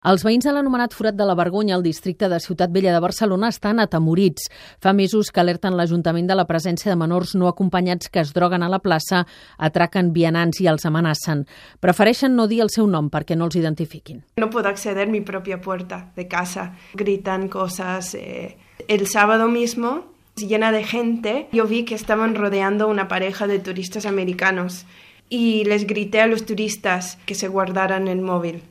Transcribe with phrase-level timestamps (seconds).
[0.00, 3.50] Els veïns de l'anomenat Forat de la Vergonya al districte de Ciutat Vella de Barcelona
[3.52, 4.46] estan atemorits.
[4.80, 8.64] Fa mesos que alerten l'Ajuntament de la presència de menors no acompanyats que es droguen
[8.64, 9.26] a la plaça,
[9.58, 11.44] atraquen vianants i els amenacen.
[11.84, 14.24] Prefereixen no dir el seu nom perquè no els identifiquin.
[14.40, 16.70] No puedo acceder a mi propia puerta de casa.
[16.94, 18.14] Gritan cosas.
[18.14, 18.56] Eh,
[18.88, 20.06] el sábado mismo
[20.36, 24.86] llena de gente, yo vi que estaban rodeando una pareja de turistas americanos
[25.28, 28.62] y les grité a los turistas que se guardaran el móvil.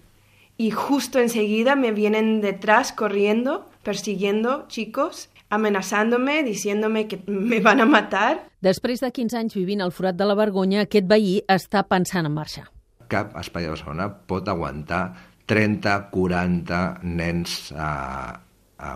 [0.59, 7.85] Y justo enseguida me vienen detrás corriendo, persiguiendo chicos, amenazándome, diciéndome que me van a
[7.85, 8.43] matar.
[8.59, 12.35] Després de 15 anys vivint al forat de la vergonya, aquest veí està pensant en
[12.35, 12.67] marxar.
[13.07, 15.01] Cap espai de Barcelona pot aguantar
[15.47, 18.35] 30, 40 nens eh,
[18.83, 18.93] eh,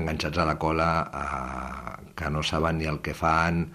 [0.00, 3.66] enganxats a la cola eh, que no saben ni el que fan,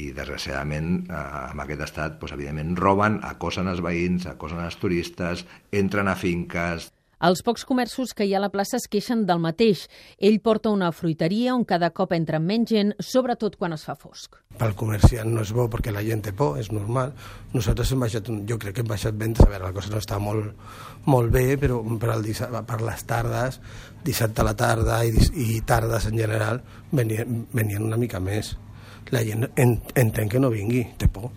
[0.00, 1.22] i desgraciadament eh,
[1.52, 6.90] amb aquest estat doncs, evidentment roben, acosen els veïns, acosen els turistes, entren a finques...
[7.24, 9.86] Els pocs comerços que hi ha a la plaça es queixen del mateix.
[10.18, 14.34] Ell porta una fruiteria on cada cop entra menys gent, sobretot quan es fa fosc.
[14.58, 17.14] Pel comerciant no és bo perquè la gent té por, és normal.
[17.54, 20.18] Nosaltres hem baixat, jo crec que hem baixat ventes, a veure, la cosa no està
[20.20, 20.52] molt,
[21.06, 22.28] molt bé, però per, el,
[22.68, 23.62] per les tardes,
[24.04, 25.14] dissabte a la tarda i,
[25.46, 26.60] i tardes en general,
[26.92, 28.52] venien, venien una mica més
[29.12, 31.32] la gent entén que no vingui, té por.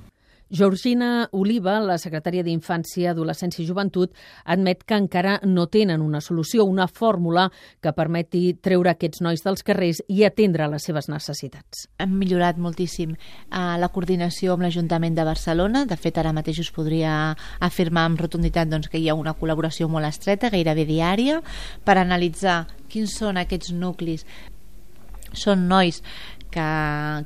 [0.49, 4.13] Georgina Oliva, la secretària d'Infància, Adolescència i Joventut,
[4.47, 7.49] admet que encara no tenen una solució, una fórmula
[7.83, 11.89] que permeti treure aquests nois dels carrers i atendre les seves necessitats.
[11.99, 15.83] Hem millorat moltíssim uh, la coordinació amb l'Ajuntament de Barcelona.
[15.85, 19.91] De fet, ara mateix us podria afirmar amb rotunditat doncs, que hi ha una col·laboració
[19.91, 21.41] molt estreta, gairebé diària,
[21.83, 24.23] per analitzar quins són aquests nuclis
[25.35, 25.99] són nois
[26.51, 26.67] que,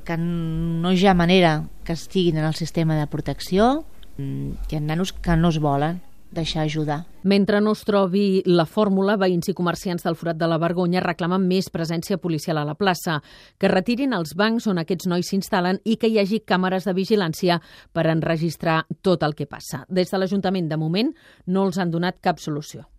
[0.05, 3.85] que no hi ha manera que estiguin en el sistema de protecció,
[4.17, 7.05] mm, hi ha nanos que no es volen deixar ajudar.
[7.23, 11.43] Mentre no es trobi la fórmula, veïns i comerciants del Forat de la Vergonya reclamen
[11.47, 13.19] més presència policial a la plaça,
[13.59, 17.59] que retirin els bancs on aquests nois s'instal·len i que hi hagi càmeres de vigilància
[17.91, 19.83] per enregistrar tot el que passa.
[19.89, 21.13] Des de l'Ajuntament, de moment,
[21.45, 22.87] no els han donat cap solució.